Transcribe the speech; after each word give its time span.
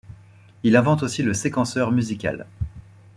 Il 0.63 0.75
invente 0.77 1.03
aussi 1.03 1.21
le 1.21 1.35
séquenceur 1.35 1.91
musical. 1.91 2.47